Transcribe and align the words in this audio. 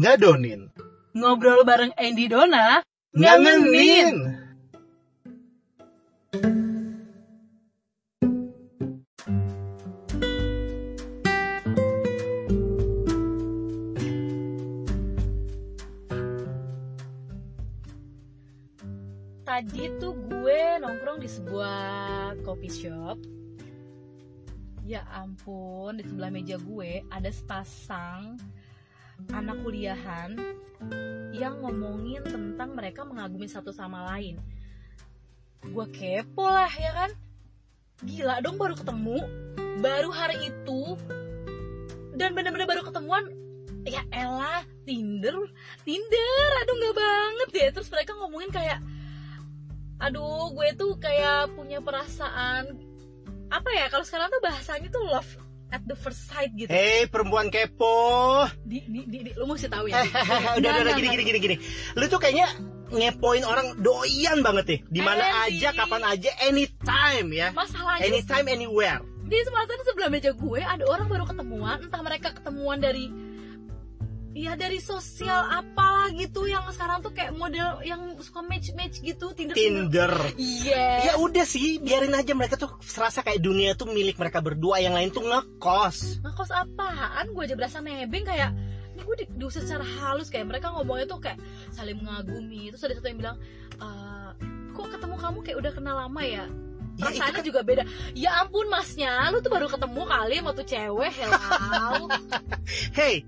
ngadonin, 0.00 0.72
Ngobrol 1.12 1.60
bareng 1.68 1.92
Andy 2.00 2.24
Dona. 2.32 2.80
ngangenin. 3.12 4.40
Tadi 19.44 19.84
tuh 20.00 20.16
gue 20.16 20.60
nongkrong 20.80 21.20
di 21.20 21.28
sebuah 21.28 22.40
coffee 22.46 22.72
shop. 22.72 23.20
Ya 24.88 25.04
ampun, 25.12 26.00
di 26.00 26.06
sebelah 26.08 26.32
meja 26.32 26.56
gue 26.56 27.04
ada 27.12 27.28
sepasang 27.28 28.40
anak 29.30 29.60
kuliahan 29.60 30.36
yang 31.36 31.60
ngomongin 31.60 32.24
tentang 32.24 32.72
mereka 32.72 33.04
mengagumi 33.04 33.46
satu 33.46 33.70
sama 33.70 34.04
lain. 34.16 34.40
Gue 35.60 35.86
kepo 35.92 36.48
lah 36.48 36.70
ya 36.72 36.92
kan. 36.96 37.10
Gila 38.00 38.40
dong 38.40 38.56
baru 38.56 38.72
ketemu, 38.72 39.20
baru 39.84 40.08
hari 40.08 40.48
itu 40.48 40.96
dan 42.20 42.36
bener-bener 42.36 42.68
baru 42.68 42.84
ketemuan 42.84 43.24
ya 43.88 44.04
elah 44.12 44.60
Tinder 44.84 45.32
Tinder 45.88 46.48
aduh 46.60 46.74
nggak 46.76 46.96
banget 46.96 47.48
deh 47.56 47.68
terus 47.80 47.88
mereka 47.88 48.12
ngomongin 48.20 48.52
kayak 48.52 48.78
aduh 49.96 50.52
gue 50.52 50.68
tuh 50.76 51.00
kayak 51.00 51.52
punya 51.56 51.80
perasaan 51.80 52.76
apa 53.48 53.70
ya 53.72 53.88
kalau 53.88 54.04
sekarang 54.04 54.28
tuh 54.28 54.42
bahasanya 54.44 54.88
tuh 54.92 55.04
love 55.08 55.32
at 55.70 55.82
the 55.86 55.94
first 55.94 56.26
sight 56.26 56.50
gitu 56.52 56.66
Hei 56.66 57.06
perempuan 57.06 57.46
kepo. 57.48 58.46
di, 58.62 58.82
di, 58.84 59.00
di, 59.06 59.18
di- 59.30 59.34
lu 59.38 59.46
mesti 59.46 59.66
tahu 59.66 59.86
ya 59.86 60.02
udah 60.58 60.70
udah 60.70 60.82
udah 60.82 60.94
gini 60.94 61.08
gini 61.10 61.22
gini 61.24 61.38
gini. 61.38 61.56
Lu 61.94 62.04
tuh 62.06 62.18
kayaknya 62.18 62.50
ngepoin 62.90 63.46
orang 63.46 63.78
doyan 63.78 64.42
banget 64.42 64.64
nih. 64.66 64.80
Di 64.90 65.00
mana 65.00 65.22
Andy. 65.46 65.62
aja, 65.62 65.70
kapan 65.72 66.02
aja, 66.04 66.30
anytime 66.42 67.28
ya. 67.30 67.48
masalahnya 67.54 68.02
Anytime, 68.02 68.46
anywhere. 68.50 68.98
di 69.30 69.38
sana 69.46 69.62
sebelah 69.86 70.10
meja 70.10 70.34
gue 70.34 70.58
ada 70.58 70.82
orang 70.90 71.06
baru 71.06 71.22
ketemuan 71.22 71.86
entah 71.86 72.02
mereka 72.02 72.34
ketemuan 72.34 72.82
dari 72.82 73.06
ya 74.30 74.54
dari 74.54 74.78
sosial 74.78 75.42
apalah 75.50 76.06
gitu 76.14 76.46
yang 76.46 76.62
sekarang 76.70 77.02
tuh 77.02 77.10
kayak 77.10 77.34
model 77.34 77.82
yang 77.82 78.14
suka 78.18 78.40
match 78.40 78.70
match 78.72 79.02
gitu 79.02 79.34
Tinder. 79.34 79.54
Tinder. 79.54 80.12
iya 80.38 81.02
Ya 81.02 81.14
udah 81.18 81.42
sih, 81.42 81.82
biarin 81.82 82.14
aja 82.14 82.30
mereka 82.32 82.54
tuh 82.54 82.78
serasa 82.80 83.20
kayak 83.20 83.42
dunia 83.42 83.74
tuh 83.74 83.90
milik 83.90 84.14
mereka 84.16 84.38
berdua, 84.38 84.78
yang 84.78 84.94
lain 84.94 85.10
tuh 85.10 85.26
ngekos. 85.26 86.22
ngekos 86.22 86.50
apaan? 86.50 87.34
Gue 87.34 87.42
aja 87.44 87.58
berasa 87.58 87.82
nebeng 87.82 88.22
kayak 88.22 88.54
ini 88.90 89.02
gue 89.02 89.16
di- 89.18 89.30
diusir 89.34 89.66
secara 89.66 89.82
halus 89.82 90.30
kayak 90.30 90.46
mereka 90.46 90.70
ngomongnya 90.70 91.10
tuh 91.10 91.18
kayak 91.18 91.38
saling 91.70 91.98
mengagumi. 91.98 92.70
Terus 92.70 92.86
ada 92.86 92.94
satu 92.94 93.08
yang 93.08 93.18
bilang 93.18 93.36
"Eh, 93.76 94.30
kok 94.70 94.86
ketemu 94.94 95.14
kamu 95.18 95.38
kayak 95.42 95.58
udah 95.58 95.72
kenal 95.74 95.96
lama 95.98 96.22
ya? 96.22 96.44
Ya 96.98 97.06
perasaannya 97.08 97.32
kan 97.34 97.44
juga 97.46 97.60
beda. 97.64 97.82
Ya 98.12 98.30
ampun 98.38 98.68
masnya 98.68 99.32
lu 99.32 99.40
tuh 99.40 99.48
baru 99.48 99.66
ketemu 99.66 100.02
kali 100.04 100.34
sama 100.38 100.50
tuh 100.52 100.66
cewek 100.68 101.12
hello 101.16 102.06
hey, 102.98 103.24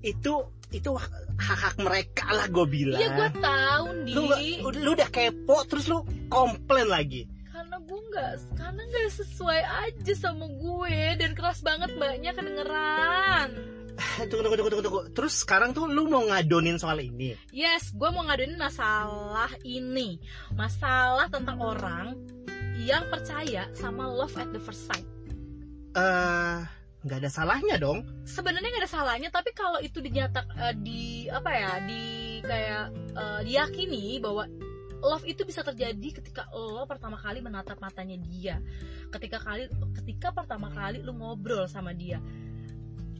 itu 0.00 0.34
itu 0.70 0.90
hak-hak 1.36 1.76
mereka 1.82 2.30
lah 2.30 2.46
gue 2.46 2.62
bilang. 2.64 3.00
iya 3.00 3.10
gue 3.10 3.30
tahu 3.38 3.84
di 4.06 4.12
lu, 4.14 4.20
nggak- 4.24 4.78
lu 4.78 4.90
udah 4.94 5.10
kepo 5.10 5.56
terus 5.66 5.86
lu 5.86 6.00
komplain 6.28 6.86
lagi. 6.86 7.26
karena 7.50 7.76
gue 7.76 8.00
nggak 8.06 8.30
karena 8.54 8.82
nggak 8.86 9.08
sesuai 9.12 9.60
aja 9.60 10.12
sama 10.14 10.46
gue 10.46 10.96
dan 11.18 11.34
keras 11.34 11.60
banget 11.60 11.90
mbaknya 11.94 12.32
kedengeran 12.32 13.50
Tunggu, 14.00 14.40
tunggu, 14.40 14.56
tunggu, 14.56 14.70
tunggu, 14.72 14.84
tunggu. 14.88 15.02
Terus 15.12 15.44
sekarang 15.44 15.76
tuh 15.76 15.84
lu 15.84 16.08
mau 16.08 16.24
ngadonin 16.24 16.80
soal 16.80 17.04
ini. 17.04 17.36
Yes, 17.52 17.92
gue 17.92 18.08
mau 18.08 18.24
ngaduin 18.24 18.56
masalah 18.56 19.52
ini. 19.60 20.16
Masalah 20.56 21.28
tentang 21.28 21.60
orang 21.60 22.16
yang 22.80 23.04
percaya 23.12 23.68
sama 23.76 24.08
love 24.08 24.32
at 24.40 24.48
the 24.56 24.60
first 24.62 24.88
sight. 24.88 25.04
Eh, 25.92 26.58
nggak 27.00 27.18
ada 27.24 27.30
salahnya 27.32 27.76
dong. 27.80 28.04
Sebenarnya 28.28 28.68
nggak 28.68 28.84
ada 28.84 28.92
salahnya, 28.92 29.28
tapi 29.32 29.56
kalau 29.56 29.80
itu 29.80 30.04
dinyatak 30.04 30.46
eh, 30.52 30.74
di 30.76 31.02
apa 31.32 31.50
ya, 31.52 31.72
di 31.84 32.02
kayak 32.44 32.84
eh, 33.16 33.40
diyakini 33.48 34.20
bahwa 34.20 34.44
love 35.00 35.24
itu 35.24 35.48
bisa 35.48 35.64
terjadi 35.64 36.20
ketika 36.20 36.44
lo 36.52 36.84
pertama 36.84 37.16
kali 37.16 37.40
menatap 37.40 37.80
matanya 37.80 38.20
dia. 38.20 38.60
Ketika 39.08 39.40
kali 39.40 39.68
ketika 40.00 40.28
pertama 40.36 40.68
kali 40.68 41.00
lu 41.00 41.16
ngobrol 41.16 41.64
sama 41.64 41.96
dia. 41.96 42.20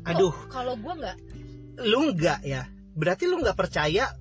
Aduh, 0.05 0.33
kalau 0.53 0.77
gue 0.77 0.93
nggak 0.93 1.17
lu 1.89 2.13
nggak 2.13 2.41
ya? 2.45 2.69
Berarti 2.93 3.25
lu 3.25 3.41
nggak 3.41 3.57
percaya 3.57 4.13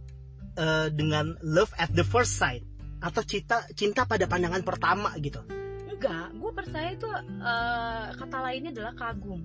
eh, 0.55 0.87
dengan 0.95 1.35
love 1.43 1.75
at 1.75 1.91
the 1.91 2.07
first 2.07 2.39
sight 2.39 2.63
atau 2.99 3.23
cinta 3.23 3.63
cinta 3.75 4.07
pada 4.07 4.23
pandangan 4.23 4.63
pertama 4.63 5.11
gitu. 5.19 5.58
Enggak, 5.99 6.27
gue 6.31 6.51
percaya 6.55 6.89
itu 6.95 7.07
eh, 7.19 8.05
kata 8.15 8.37
lainnya 8.39 8.71
adalah 8.71 8.93
kagum. 8.95 9.43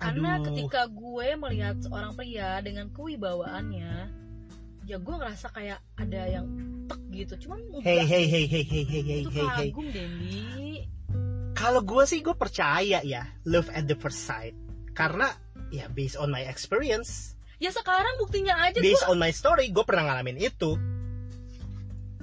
Karena 0.00 0.40
Aduh. 0.40 0.48
ketika 0.48 0.88
gue 0.88 1.28
melihat 1.36 1.76
seorang 1.84 2.16
pria 2.16 2.56
dengan 2.64 2.88
kewibawaannya, 2.88 3.92
ya 4.88 4.96
gue 4.96 5.14
ngerasa 5.20 5.52
kayak 5.52 5.76
ada 6.00 6.22
yang 6.24 6.48
tek 6.88 7.00
gitu. 7.12 7.34
Cuman 7.44 7.60
Hey 7.84 8.00
hey 8.08 8.24
hey 8.24 8.48
hey 8.48 8.64
hey 8.64 8.84
hey 8.88 9.02
hey 9.04 9.18
itu 9.28 9.36
hey 9.36 9.44
hey. 9.44 9.68
kagum 9.68 9.86
Dendi. 9.92 10.88
Kalau 11.52 11.84
gue 11.84 12.08
sih 12.08 12.24
gue 12.24 12.32
percaya 12.32 13.04
ya 13.04 13.28
love 13.44 13.68
at 13.76 13.84
the 13.84 13.92
first 13.92 14.24
sight 14.24 14.56
karena 14.96 15.28
ya 15.68 15.86
based 15.92 16.16
on 16.16 16.32
my 16.32 16.48
experience, 16.48 17.36
Ya 17.60 17.68
sekarang 17.68 18.16
buktinya 18.16 18.56
aja 18.56 18.80
based 18.80 19.04
on 19.04 19.20
my 19.20 19.28
story, 19.28 19.68
gue 19.68 19.84
pernah 19.84 20.08
ngalamin 20.08 20.40
itu. 20.40 20.80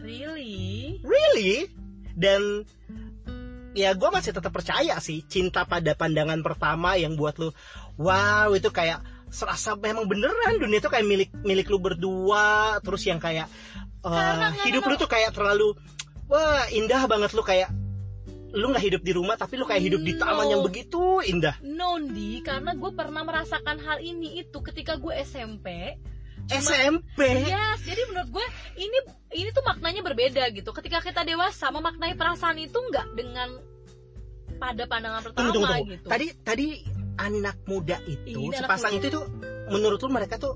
really. 0.02 0.98
Really? 1.06 1.70
Dan 2.18 2.66
ya 3.78 3.94
gue 3.94 4.10
masih 4.10 4.34
tetap 4.34 4.50
percaya 4.50 4.98
sih 4.98 5.22
cinta 5.30 5.62
pada 5.70 5.94
pandangan 5.94 6.42
pertama 6.42 6.98
yang 6.98 7.14
buat 7.14 7.38
lu 7.38 7.54
wow 8.02 8.50
itu 8.58 8.74
kayak 8.74 9.06
serasa 9.30 9.78
memang 9.78 10.10
beneran 10.10 10.58
dunia 10.58 10.82
itu 10.82 10.90
kayak 10.90 11.06
milik 11.06 11.30
milik 11.46 11.70
lu 11.70 11.78
berdua 11.78 12.82
terus 12.82 13.06
yang 13.06 13.22
kayak 13.22 13.46
uh, 14.02 14.50
hidup 14.66 14.82
lu 14.90 14.98
tuh 14.98 15.06
kayak 15.06 15.30
terlalu 15.38 15.78
wah 16.26 16.66
indah 16.74 17.06
banget 17.06 17.38
lu 17.38 17.46
kayak 17.46 17.70
lu 18.56 18.74
nggak 18.74 18.86
hidup 18.90 19.02
di 19.04 19.12
rumah 19.14 19.36
tapi 19.38 19.60
lu 19.60 19.68
kayak 19.68 19.84
hidup 19.84 20.02
di 20.02 20.18
taman 20.18 20.48
No. 20.48 20.52
yang 20.58 20.62
begitu 20.66 21.22
indah 21.22 21.60
Nondi, 21.62 22.40
karena 22.42 22.74
gue 22.74 22.92
pernah 22.96 23.22
merasakan 23.22 23.78
hal 23.84 24.00
ini 24.00 24.40
itu 24.40 24.58
ketika 24.64 24.96
gue 24.96 25.14
SMP. 25.22 26.00
Cuma- 26.48 26.64
SMP 26.64 27.20
Yes, 27.44 27.77
jadi 27.88 28.02
menurut 28.06 28.30
gue 28.30 28.46
ini 28.76 28.98
ini 29.34 29.50
tuh 29.50 29.64
maknanya 29.64 30.04
berbeda 30.04 30.44
gitu. 30.52 30.70
Ketika 30.70 31.00
kita 31.00 31.24
dewasa 31.24 31.72
memaknai 31.72 32.14
perasaan 32.14 32.60
itu 32.60 32.76
nggak 32.76 33.16
dengan 33.16 33.56
pada 34.58 34.84
pandangan 34.84 35.22
pertama 35.22 35.48
tunggu 35.48 35.56
tunggu 35.56 35.70
tunggu 35.70 35.94
gitu. 35.94 36.08
tadi 36.10 36.26
tadi 36.42 36.66
anak 37.16 37.58
muda 37.64 37.98
itu 38.04 38.50
Iya, 38.50 38.58
anak 38.58 38.62
sepasang 38.66 38.92
muda. 38.92 39.00
itu 39.00 39.08
tuh 39.14 39.26
menurut 39.70 40.00
lu 40.02 40.10
mereka 40.10 40.36
tuh 40.36 40.54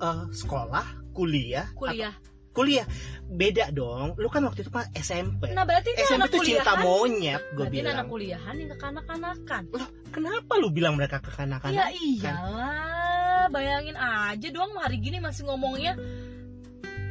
uh, 0.00 0.24
sekolah 0.32 1.12
kuliah 1.12 1.68
kuliah. 1.76 2.16
kuliah 2.52 2.88
beda 3.28 3.68
dong 3.68 4.16
lu 4.16 4.32
kan 4.32 4.40
waktu 4.40 4.64
itu 4.64 4.72
kan 4.72 4.88
SMP 4.96 5.52
Nah 5.52 5.68
berarti 5.68 5.92
ini 5.92 6.00
SMP 6.00 6.32
tuh 6.32 6.40
cinta 6.40 6.80
monyet 6.80 7.44
gue 7.52 7.60
berarti 7.60 7.76
ini 7.76 7.84
anak 7.84 7.92
bilang 7.92 8.08
kuliahan 8.08 8.54
yang 8.56 8.70
kekanak-kanakan. 8.72 9.62
kenapa 10.08 10.52
lu 10.56 10.68
bilang 10.72 10.96
mereka 10.96 11.20
kekanak-kanak 11.20 11.76
Ya 11.76 11.86
iyalah, 11.92 13.52
bayangin 13.52 14.00
aja 14.00 14.48
doang 14.48 14.72
hari 14.80 14.96
gini 14.96 15.20
masih 15.20 15.44
ngomongnya 15.44 15.92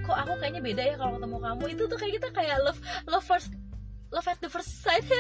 kok 0.06 0.16
aku 0.16 0.34
kayaknya 0.38 0.62
beda 0.62 0.84
ya 0.84 0.96
kalau 0.96 1.12
ketemu 1.16 1.38
kamu. 1.40 1.64
Itu 1.70 1.84
tuh 1.86 1.98
kayak 1.98 2.14
kita 2.16 2.30
kayak 2.32 2.58
love 2.62 2.80
love 3.06 3.22
first 3.22 3.50
love 4.10 4.26
at 4.26 4.38
the 4.38 4.48
first 4.48 4.72
sight. 4.80 5.04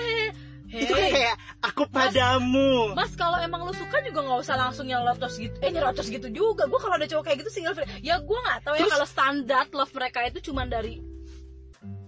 Hehehe. 0.65 0.81
itu 0.81 0.97
kayak 1.13 1.37
aku 1.61 1.85
padamu 1.87 2.89
Mas 2.93 3.13
kalau 3.13 3.37
emang 3.37 3.61
lu 3.61 3.71
suka 3.71 4.01
juga 4.01 4.17
nggak 4.19 4.39
usah 4.41 4.57
langsung 4.57 4.83
nyelocos 4.83 5.37
gitu 5.37 5.53
Eh 5.61 5.69
nyelocos 5.69 6.09
gitu 6.09 6.25
juga 6.27 6.65
Gue 6.65 6.81
kalau 6.81 6.97
ada 6.97 7.05
cowok 7.05 7.21
kayak 7.23 7.37
gitu 7.39 7.51
single 7.53 7.77
friend 7.77 7.85
Ya 8.01 8.17
gue 8.17 8.33
nggak 8.35 8.65
tahu 8.65 8.73
ya 8.73 8.81
Terus- 8.81 8.91
kalau 8.91 9.05
standar 9.05 9.69
love 9.69 9.93
mereka 9.93 10.25
itu 10.25 10.41
cuman 10.41 10.65
dari 10.65 10.97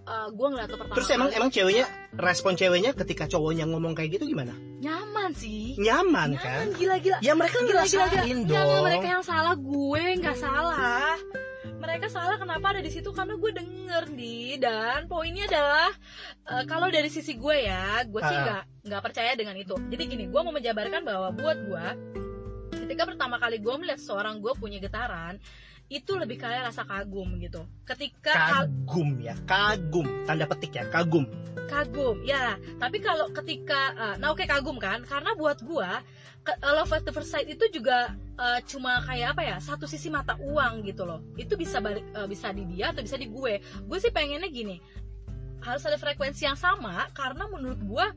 eh 0.03 0.27
Gue 0.31 0.47
ngeliat 0.49 0.67
tuh 0.67 0.79
pertama 0.81 0.97
terus 0.97 1.09
emang 1.11 1.29
kali. 1.29 1.37
emang 1.37 1.49
ceweknya 1.51 1.85
respon 2.15 2.53
ceweknya 2.55 2.91
ketika 2.95 3.23
cowoknya 3.27 3.65
ngomong 3.67 3.93
kayak 3.93 4.17
gitu 4.17 4.25
gimana 4.25 4.57
Nyaman 4.79 5.31
sih 5.37 5.77
nyaman 5.77 6.33
Nyaman 6.33 6.41
kan 6.41 6.65
gila-gila 6.73 7.17
ya 7.21 7.33
mereka 7.37 7.57
Gila, 7.59 7.67
gila, 7.67 7.83
gila. 7.85 8.05
ngerasain 8.09 8.37
Jangan 8.41 8.65
dong 8.65 8.83
mereka 8.83 9.07
yang 9.07 9.23
salah 9.23 9.53
Gue 9.53 10.03
nggak 10.17 10.33
salah 10.35 11.13
mereka 11.97 12.13
salah 12.13 12.37
kenapa 12.37 12.77
ada 12.77 12.81
di 12.85 12.93
situ? 12.93 13.09
Karena 13.09 13.33
gue 13.41 13.51
denger 13.57 14.03
nih 14.13 14.61
dan 14.61 15.09
poinnya 15.09 15.49
adalah 15.49 15.89
eh, 16.45 16.63
kalau 16.69 16.93
dari 16.93 17.09
sisi 17.09 17.33
gue 17.33 17.65
ya 17.65 18.05
gue 18.05 18.21
sih 18.21 18.37
Ah. 18.37 18.43
nggak 18.45 18.63
nggak 18.85 19.01
percaya 19.01 19.33
dengan 19.33 19.57
itu. 19.57 19.73
Jadi 19.89 20.03
gini 20.05 20.29
gue 20.29 20.41
mau 20.45 20.53
menjabarkan 20.53 21.01
bahwa 21.01 21.33
buat 21.33 21.57
gue 21.57 21.85
ketika 22.97 23.13
pertama 23.13 23.37
kali 23.37 23.61
gue 23.61 23.75
melihat 23.77 24.01
seorang 24.01 24.41
gue 24.41 24.57
punya 24.57 24.81
getaran 24.81 25.37
itu 25.85 26.17
lebih 26.17 26.41
kayak 26.41 26.73
rasa 26.73 26.81
kagum 26.81 27.37
gitu. 27.37 27.61
Ketika 27.85 28.33
Kagum 28.33 29.21
ya, 29.21 29.37
kagum. 29.45 30.25
Tanda 30.25 30.49
petik 30.49 30.73
ya, 30.81 30.89
kagum. 30.89 31.29
kagum 31.69 32.25
ya. 32.25 32.57
Tapi 32.81 32.97
kalau 32.97 33.29
ketika 33.37 33.93
uh, 33.93 34.15
nah 34.17 34.33
oke 34.33 34.49
kagum 34.49 34.81
kan? 34.81 35.05
Karena 35.05 35.37
buat 35.37 35.61
gua 35.61 36.01
ke- 36.41 36.57
uh, 36.57 36.73
love 36.73 36.89
at 36.89 37.05
the 37.05 37.13
first 37.13 37.29
sight 37.29 37.45
itu 37.45 37.69
juga 37.69 38.17
uh, 38.33 38.59
cuma 38.65 38.97
kayak 39.05 39.37
apa 39.37 39.45
ya 39.45 39.57
satu 39.61 39.85
sisi 39.85 40.09
mata 40.09 40.33
uang 40.41 40.81
gitu 40.89 41.05
loh. 41.05 41.21
Itu 41.37 41.53
bisa 41.53 41.77
balik 41.77 42.03
uh, 42.17 42.25
bisa 42.25 42.49
di 42.49 42.65
dia 42.65 42.97
atau 42.97 43.05
bisa 43.05 43.13
di 43.13 43.29
gue. 43.29 43.61
Gue 43.61 43.97
sih 44.01 44.09
pengennya 44.09 44.49
gini 44.49 44.81
harus 45.61 45.85
ada 45.85 46.01
frekuensi 46.01 46.49
yang 46.49 46.57
sama 46.57 47.05
karena 47.13 47.45
menurut 47.45 47.77
gua 47.85 48.09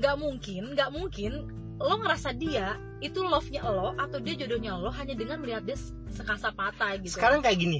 nggak 0.00 0.16
mungkin 0.16 0.72
nggak 0.72 0.90
mungkin 0.90 1.32
lo 1.76 2.00
ngerasa 2.00 2.32
dia 2.32 2.80
itu 3.04 3.20
love-nya 3.20 3.62
lo 3.62 3.92
atau 3.94 4.18
dia 4.18 4.34
jodohnya 4.34 4.76
lo 4.76 4.88
hanya 4.88 5.12
dengan 5.12 5.40
melihat 5.40 5.62
dia 5.62 5.76
sekasat 6.10 6.56
mata 6.56 6.96
gitu 6.96 7.16
Sekarang 7.16 7.44
kayak 7.44 7.58
gini. 7.58 7.78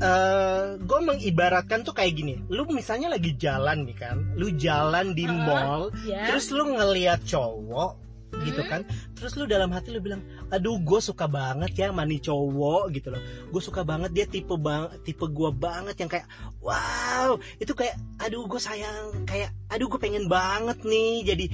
eh 0.00 0.80
gue 0.80 1.00
mengibaratkan 1.04 1.84
tuh 1.84 1.92
kayak 1.92 2.16
gini. 2.16 2.34
Lu 2.48 2.64
misalnya 2.66 3.12
lagi 3.12 3.36
jalan 3.36 3.84
nih 3.84 3.96
kan, 3.98 4.16
lu 4.34 4.48
jalan 4.56 5.12
di 5.12 5.28
Uh-uh. 5.28 5.36
mall, 5.36 5.82
ya 6.08 6.32
terus 6.32 6.48
lu 6.48 6.64
ngeliat 6.72 7.20
cowok 7.22 8.00
gitu 8.32 8.64
Hmm. 8.64 8.70
kan 8.72 8.80
terus 9.12 9.36
lu 9.36 9.44
dalam 9.44 9.68
hati 9.68 9.92
lu 9.92 10.00
bilang 10.00 10.24
aduh 10.48 10.80
gue 10.80 11.00
suka 11.04 11.28
banget 11.28 11.76
ya 11.76 11.92
mani 11.92 12.16
cowok 12.16 12.88
gitu 12.96 13.12
loh 13.12 13.20
gue 13.52 13.60
suka 13.60 13.84
banget 13.84 14.08
dia 14.16 14.24
tipe 14.24 14.56
bang 14.56 14.88
tipe 15.04 15.28
gue 15.28 15.50
banget 15.52 16.00
yang 16.00 16.08
kayak 16.08 16.24
wow 16.64 17.36
itu 17.60 17.76
kayak 17.76 17.92
aduh 18.16 18.48
gue 18.48 18.56
sayang 18.56 19.28
kayak 19.28 19.52
aduh 19.68 19.84
gue 19.84 20.00
pengen 20.00 20.32
banget 20.32 20.80
nih 20.80 21.28
jadi 21.28 21.44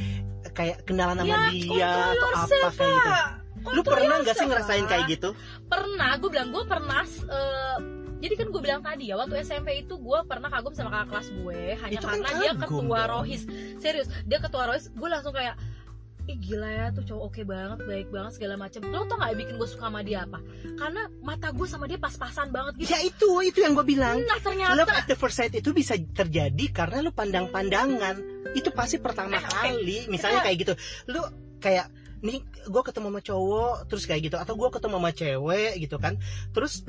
kayak 0.59 0.83
kenalan 0.83 1.23
sama 1.23 1.31
Ya, 1.31 1.39
dia 1.55 1.91
atau 2.19 2.29
apa 2.35 2.51
yourself, 2.51 2.75
kayak 2.75 2.91
gitu. 2.91 3.13
Lu 3.69 3.83
pernah 3.87 4.17
nggak 4.23 4.35
sih 4.35 4.47
ngerasain 4.51 4.87
kayak 4.91 5.05
gitu? 5.07 5.31
Pernah 5.71 6.11
gue 6.19 6.31
bilang 6.35 6.49
gue 6.51 6.65
pernah 6.67 7.03
eh, 7.07 7.77
jadi 8.19 8.35
kan 8.35 8.47
gue 8.51 8.63
bilang 8.63 8.83
tadi 8.83 9.05
ya 9.11 9.15
waktu 9.15 9.39
SMP 9.47 9.87
itu 9.87 9.95
gue 9.95 10.19
pernah 10.27 10.51
kagum 10.51 10.75
sama 10.75 10.91
kakak 10.91 11.07
kelas 11.15 11.29
gue 11.39 11.61
hanya 11.79 11.95
Itu 12.03 12.07
kan 12.11 12.19
karena 12.19 12.39
dia 12.43 12.53
kagum 12.59 12.91
ketua 12.91 13.01
dong. 13.07 13.11
rohis. 13.23 13.43
Serius 13.79 14.09
dia 14.27 14.39
ketua 14.43 14.63
rohis 14.67 14.91
gue 14.91 15.09
langsung 15.09 15.31
kayak 15.31 15.55
ih 16.29 16.37
gila 16.37 16.69
ya 16.69 16.87
tuh 16.93 17.09
cowok 17.09 17.23
oke 17.33 17.41
banget 17.49 17.79
baik 17.89 18.09
banget 18.13 18.33
segala 18.37 18.55
macem. 18.61 18.85
Lo 18.85 19.09
tau 19.09 19.17
gak 19.17 19.33
bikin 19.33 19.57
gue 19.57 19.69
suka 19.71 19.89
sama 19.89 20.05
dia 20.05 20.29
apa? 20.29 20.39
Karena 20.77 21.03
mata 21.25 21.49
gue 21.49 21.67
sama 21.71 21.89
dia 21.89 21.97
pas-pasan 21.97 22.53
banget 22.53 22.73
gitu. 22.85 22.93
Ya 22.93 23.01
itu 23.01 23.31
itu 23.41 23.59
yang 23.65 23.73
gue 23.73 23.87
bilang. 23.87 24.21
Nah 24.29 24.37
ternyata 24.45 24.77
Love 24.77 24.93
at 24.93 25.07
the 25.09 25.17
first 25.17 25.41
sight 25.41 25.57
itu 25.57 25.73
bisa 25.73 25.97
terjadi 25.97 26.65
karena 26.69 27.01
lu 27.01 27.17
pandang-pandangan. 27.17 28.38
Itu 28.55 28.71
pasti 28.73 28.97
pertama 28.97 29.37
kali. 29.39 30.07
Misalnya 30.07 30.41
Kita- 30.41 30.47
kayak 30.47 30.59
gitu. 30.63 30.73
Lu 31.11 31.21
kayak 31.59 31.87
nih 32.19 32.43
gue 32.45 32.83
ketemu 32.83 33.09
sama 33.15 33.21
cowok 33.23 33.75
terus 33.87 34.05
kayak 34.05 34.23
gitu 34.27 34.37
atau 34.39 34.55
gue 34.59 34.69
ketemu 34.71 34.97
sama 34.99 35.11
cewek 35.13 35.73
gitu 35.79 35.97
kan. 35.99 36.15
Terus 36.51 36.83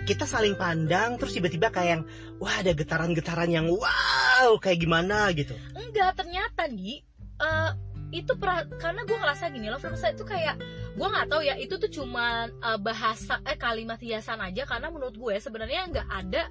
kita 0.00 0.26
saling 0.26 0.58
pandang 0.58 1.20
terus 1.20 1.36
tiba-tiba 1.36 1.70
kayak 1.70 1.88
yang 1.94 2.02
wah 2.42 2.58
ada 2.58 2.72
getaran-getaran 2.74 3.46
yang 3.46 3.70
wow 3.70 4.58
kayak 4.58 4.82
gimana 4.82 5.30
gitu. 5.30 5.54
enggak 5.76 6.18
ternyata 6.18 6.66
di 6.66 6.98
eh, 7.38 7.70
itu 8.10 8.32
pra- 8.34 8.66
karena 8.80 9.06
gue 9.06 9.14
ngerasa 9.14 9.54
gini 9.54 9.70
love 9.70 9.78
first 9.78 10.02
sight 10.02 10.18
itu 10.18 10.26
kayak 10.26 10.58
gue 10.98 11.06
nggak 11.06 11.30
tahu 11.30 11.46
ya 11.46 11.54
itu 11.62 11.78
tuh 11.78 11.86
cuman 11.86 12.50
eh, 12.50 12.78
bahasa 12.82 13.38
eh 13.46 13.54
kalimat 13.54 14.02
hiasan 14.02 14.42
aja 14.42 14.66
karena 14.66 14.90
menurut 14.90 15.14
gue 15.14 15.36
sebenarnya 15.38 15.86
nggak 15.86 16.08
ada 16.10 16.42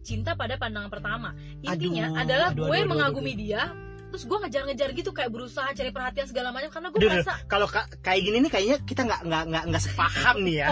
cinta 0.00 0.32
pada 0.34 0.54
pandangan 0.56 0.88
pertama 0.88 1.34
intinya 1.60 2.10
Aduh, 2.10 2.22
adalah 2.22 2.48
aduh, 2.50 2.64
gue 2.64 2.68
aduh, 2.68 2.80
aduh, 2.80 2.90
mengagumi 2.90 3.32
dia 3.34 3.62
terus 4.08 4.24
gue 4.24 4.38
ngejar-ngejar 4.40 4.88
gitu 4.96 5.12
kayak 5.12 5.28
berusaha 5.28 5.68
cari 5.68 5.92
perhatian 5.92 6.24
segala 6.24 6.48
macam 6.48 6.72
karena 6.72 6.88
gue 6.88 6.98
merasa 6.98 7.36
Kalau 7.44 7.68
ka- 7.68 7.92
kayak 8.00 8.20
gini 8.24 8.40
nih 8.40 8.50
kayaknya 8.50 8.76
kita 8.80 9.04
nggak 9.04 9.20
nggak 9.20 9.42
nggak 9.52 9.64
nggak 9.68 9.82
sepaham 9.84 10.36
nih 10.48 10.56
ya. 10.64 10.68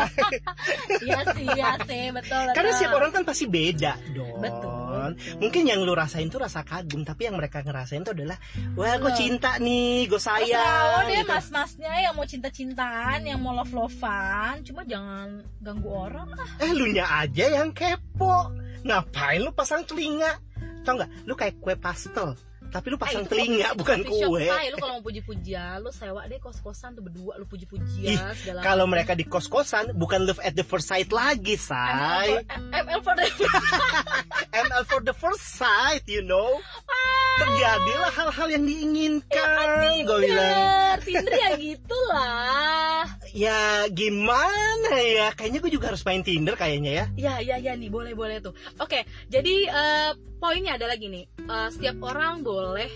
iya 1.05 1.21
sih 1.37 1.45
iya 1.53 1.71
sih 1.85 2.05
betul 2.17 2.45
Karena 2.57 2.65
betul. 2.65 2.79
setiap 2.81 2.93
orang 2.97 3.11
kan 3.13 3.23
pasti 3.29 3.45
beda 3.45 3.93
dong. 4.17 4.41
betul 4.41 4.86
Mungkin 5.15 5.63
yang 5.69 5.85
lu 5.85 5.95
rasain 5.95 6.27
tuh 6.27 6.43
rasa 6.43 6.67
kagum, 6.67 7.07
tapi 7.07 7.31
yang 7.31 7.39
mereka 7.39 7.63
ngerasain 7.63 8.03
tuh 8.03 8.17
adalah, 8.17 8.41
wah 8.75 8.97
gue 8.99 9.13
Loh. 9.13 9.15
cinta 9.15 9.61
nih, 9.63 10.11
gue 10.11 10.19
sayang. 10.19 11.07
deh 11.07 11.23
gitu. 11.23 11.31
mas-masnya 11.31 11.93
yang 12.03 12.15
mau 12.17 12.27
cinta-cintaan 12.27 13.21
yang 13.23 13.39
mau 13.39 13.53
love-lovean 13.55 14.65
cuma 14.67 14.83
jangan 14.83 15.45
ganggu 15.63 15.91
orang 15.93 16.33
lah 16.33 16.49
Eh 16.59 16.73
lu 16.73 16.91
nya 16.91 17.07
aja 17.23 17.63
yang 17.63 17.71
kepo. 17.71 18.51
Ngapain 18.87 19.43
lu 19.43 19.51
pasang 19.53 19.85
telinga? 19.85 20.39
Tau 20.87 20.99
nggak? 20.99 21.11
Lu 21.27 21.35
kayak 21.35 21.59
kue 21.59 21.75
pastel, 21.75 22.39
tapi 22.77 22.93
lu 22.93 22.99
pasang 23.01 23.25
Eh, 23.25 23.27
itu 23.27 23.33
telinga 23.33 23.69
bukan 23.73 23.99
kue. 24.05 24.45
Tay. 24.45 24.69
lu 24.69 24.77
kalau 24.77 25.01
mau 25.01 25.05
puji-pujian 25.05 25.81
lu 25.81 25.89
sewa 25.89 26.29
deh 26.29 26.37
kos-kosan 26.37 26.93
tuh 26.93 27.01
berdua 27.01 27.41
lu 27.41 27.49
puji-pujian 27.49 28.37
segala 28.37 28.61
Kalau 28.61 28.85
mereka 28.85 29.17
di 29.17 29.25
kos-kosan, 29.25 29.97
bukan 29.97 30.29
love 30.29 30.41
at 30.41 30.53
the 30.53 30.61
first 30.61 30.87
sight 30.87 31.09
lagi, 31.09 31.57
say. 31.57 32.45
ML 32.53 33.01
for, 33.01 33.17
the 33.17 33.25
ML 34.69 34.85
for 34.85 35.01
the 35.01 35.17
first 35.17 35.57
sight, 35.57 36.05
you 36.05 36.21
know. 36.21 36.61
Terjadilah 37.37 38.13
hal-hal 38.13 38.49
yang 38.49 38.65
diinginkan, 38.65 39.49
gue 40.05 40.19
bilang. 40.23 40.57
Tinder 41.01 41.33
ya 41.33 41.51
gitulah 41.57 43.05
Ya 43.37 43.85
gimana 43.93 44.97
ya? 44.97 45.29
Kayaknya 45.37 45.61
gue 45.61 45.73
juga 45.73 45.93
harus 45.93 46.01
main 46.03 46.25
Tinder 46.25 46.57
kayaknya 46.57 46.93
ya. 46.93 47.05
ya 47.15 47.35
ya 47.45 47.57
ya 47.61 47.73
nih 47.77 47.93
boleh 47.93 48.17
boleh 48.17 48.41
tuh 48.41 48.57
oke 48.81 48.97
jadi 49.29 49.55
eh, 49.69 50.11
poinnya 50.41 50.81
adalah 50.81 50.97
gini 50.97 51.29
Eh, 51.39 51.69
setiap 51.71 52.01
orang 52.03 52.41
boleh 52.41 52.89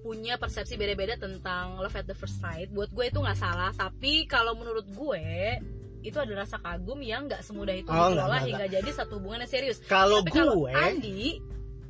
punya 0.00 0.34
persepsi 0.34 0.74
beda-beda 0.74 1.14
tentang 1.14 1.78
love 1.78 1.94
at 1.94 2.02
the 2.02 2.16
first 2.16 2.40
sight 2.40 2.66
buat 2.72 2.90
gue 2.90 3.06
itu 3.06 3.22
nggak 3.22 3.38
salah 3.38 3.70
tapi 3.70 4.26
kalau 4.26 4.58
menurut 4.58 4.82
gue 4.90 5.22
itu 6.02 6.18
ada 6.18 6.34
rasa 6.34 6.58
kagum 6.58 6.98
yang 6.98 7.30
nggak 7.30 7.46
semudah 7.46 7.70
itu 7.70 7.86
Oh, 7.86 8.10
dikelola 8.10 8.42
hingga 8.42 8.66
jadi 8.66 8.90
satu 8.90 9.22
hubungan 9.22 9.46
yang 9.46 9.52
serius 9.52 9.78
kalau 9.86 10.18
gue, 10.26 10.74
Andi 10.74 11.38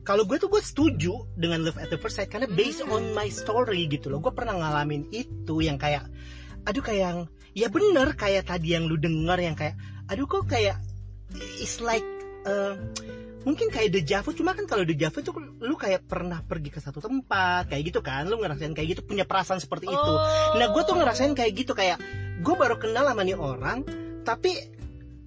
kalau 0.02 0.26
gue 0.26 0.37
tuh 0.37 0.50
gue 0.50 0.58
setuju 0.60 1.14
dengan 1.32 1.62
love 1.62 1.78
at 1.78 1.88
the 1.88 1.96
first 1.96 2.19
sight 2.19 2.28
karena 2.28 2.50
based 2.50 2.82
Hmm. 2.82 2.93
on 2.93 3.02
my 3.14 3.31
story 3.31 3.87
gitu 3.87 4.10
loh. 4.10 4.19
Gue 4.19 4.34
pernah 4.34 4.58
ngalamin 4.58 5.06
itu 5.14 5.62
yang 5.62 5.78
kayak, 5.78 6.10
aduh 6.66 6.82
kayak 6.84 7.00
yang, 7.00 7.18
ya 7.52 7.68
bener 7.68 8.14
kayak 8.14 8.48
tadi 8.48 8.74
yang 8.74 8.86
lu 8.86 8.98
denger 8.98 9.38
yang 9.38 9.56
kayak, 9.58 9.76
aduh 10.06 10.26
kok 10.26 10.46
kayak, 10.46 10.78
it's 11.60 11.82
like, 11.82 12.04
uh, 12.44 12.76
mungkin 13.42 13.68
kayak 13.70 13.90
deja 13.90 14.22
vu. 14.22 14.30
Cuma 14.34 14.54
kan 14.54 14.66
kalau 14.66 14.86
deja 14.86 15.10
vu 15.10 15.20
tuh 15.22 15.34
lu 15.62 15.74
kayak 15.74 16.06
pernah 16.06 16.42
pergi 16.42 16.70
ke 16.70 16.78
satu 16.78 17.02
tempat 17.02 17.70
kayak 17.70 17.82
gitu 17.92 18.00
kan? 18.00 18.26
Lu 18.26 18.38
ngerasain 18.38 18.74
kayak 18.74 18.98
gitu 18.98 19.02
punya 19.06 19.26
perasaan 19.26 19.58
seperti 19.58 19.90
itu. 19.90 20.12
Oh. 20.14 20.54
Nah 20.58 20.66
gue 20.70 20.82
tuh 20.86 20.96
ngerasain 20.96 21.34
kayak 21.34 21.52
gitu 21.54 21.72
kayak 21.74 21.98
gue 22.42 22.54
baru 22.54 22.78
kenal 22.78 23.06
sama 23.06 23.22
nih 23.22 23.38
orang 23.38 23.86
tapi 24.22 24.54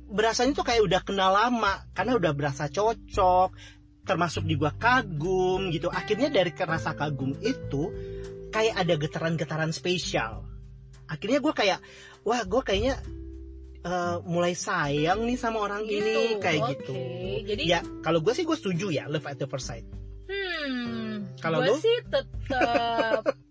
berasanya 0.08 0.56
tuh 0.56 0.66
kayak 0.68 0.82
udah 0.84 1.02
kenal 1.04 1.32
lama 1.36 1.84
karena 1.92 2.16
udah 2.16 2.32
berasa 2.32 2.72
cocok 2.72 3.52
termasuk 4.06 4.48
juga 4.48 4.72
kagum 4.76 5.74
gitu. 5.74 5.92
Akhirnya 5.92 6.32
dari 6.32 6.56
rasa 6.56 6.96
kagum 6.96 7.36
itu 7.44 7.92
kayak 8.56 8.88
ada 8.88 8.94
getaran-getaran 8.96 9.76
spesial 9.76 10.55
akhirnya 11.06 11.40
gue 11.42 11.54
kayak 11.54 11.80
wah 12.26 12.42
gue 12.42 12.62
kayaknya 12.66 12.96
eh, 13.86 14.18
mulai 14.26 14.58
sayang 14.58 15.26
nih 15.26 15.38
sama 15.38 15.62
orang 15.62 15.86
ini 15.86 16.42
kayak 16.42 16.62
oke. 16.62 16.72
gitu 16.74 16.98
Jadi 17.46 17.64
ya 17.70 17.80
kalau 18.02 18.20
gue 18.22 18.34
sih 18.34 18.44
gue 18.44 18.58
setuju 18.58 18.90
ya 18.90 19.06
love 19.06 19.26
at 19.26 19.38
the 19.38 19.46
first 19.46 19.70
sight 19.70 19.86
hmm, 20.26 21.38
Kalau 21.38 21.62
gue 21.62 21.78
sih 21.78 21.96
tetap 22.10 23.22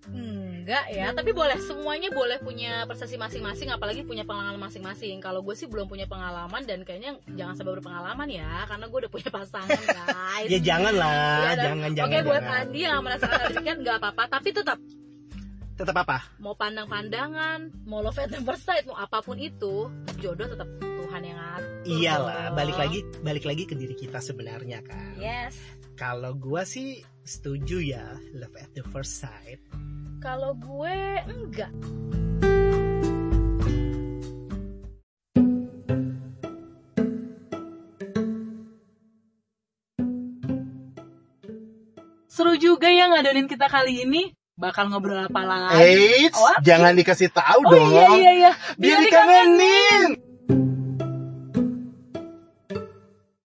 enggak 0.65 0.97
ya, 0.97 1.13
tapi 1.13 1.37
boleh 1.37 1.61
semuanya 1.61 2.09
boleh 2.09 2.41
punya 2.41 2.89
persepsi 2.89 3.21
masing-masing 3.21 3.69
apalagi 3.69 4.01
punya 4.01 4.25
pengalaman 4.25 4.57
masing-masing. 4.57 5.21
Kalau 5.21 5.45
gue 5.45 5.53
sih 5.53 5.69
belum 5.69 5.85
punya 5.85 6.09
pengalaman 6.09 6.65
dan 6.65 6.89
kayaknya 6.89 7.21
jangan 7.37 7.53
sampai 7.53 7.77
berpengalaman 7.77 8.25
ya 8.33 8.65
karena 8.65 8.89
gue 8.89 8.99
udah 9.05 9.13
punya 9.13 9.29
pasangan 9.29 9.69
guys. 10.01 10.49
ya 10.49 10.59
jangan 10.65 10.95
lah 10.97 11.53
dan- 11.53 11.61
jangan 11.61 11.91
jangan 11.93 12.09
Oke 12.09 12.19
buat. 12.25 12.43
Andi 12.49 12.81
yang 12.81 13.05
merasakan 13.05 13.37
hal 13.45 13.49
demikian 13.53 13.79
nggak 13.85 13.97
apa-apa, 14.01 14.23
tapi 14.41 14.49
tetap 14.57 14.79
tetap 15.75 16.07
apa 16.07 16.23
mau 16.39 16.55
pandang-pandangan, 16.55 17.83
mau 17.83 17.99
love 17.99 18.15
at 18.23 18.31
the 18.31 18.39
first 18.47 18.63
sight, 18.63 18.87
mau 18.87 18.95
apa 18.95 19.19
pun 19.19 19.35
itu, 19.43 19.91
jodoh 20.23 20.47
tetap 20.47 20.71
Tuhan 20.79 21.23
yang 21.27 21.39
ngatur. 21.39 21.83
iyalah 21.91 22.43
dong. 22.51 22.57
balik 22.57 22.77
lagi 22.79 22.99
balik 23.27 23.45
lagi 23.45 23.65
ke 23.67 23.75
diri 23.75 23.95
kita 23.99 24.23
sebenarnya 24.23 24.81
kan 24.87 25.19
Yes. 25.19 25.59
Kalau 25.95 26.35
gua 26.35 26.67
sih 26.67 27.07
setuju 27.23 27.79
ya 27.79 28.07
Love 28.35 28.59
at 28.59 28.71
the 28.75 28.83
first 28.91 29.23
sight. 29.23 29.63
Kalau 30.19 30.57
gue 30.59 30.97
enggak. 31.29 31.71
Seru 42.27 42.59
juga 42.59 42.91
ya 42.91 43.07
ngadonin 43.07 43.47
kita 43.47 43.71
kali 43.71 44.03
ini. 44.03 44.35
Bakal 44.55 44.87
ngobrol 44.87 45.19
apa 45.19 45.41
lagi? 45.43 45.83
Eits, 45.83 46.39
What? 46.39 46.63
jangan 46.63 46.95
dikasih 46.95 47.27
tahu 47.35 47.59
oh 47.67 47.71
dong. 47.75 47.91
iya 47.91 48.07
iya 48.15 48.33
iya. 48.39 48.53
Biar 48.79 48.99
dikangenin. 49.03 50.24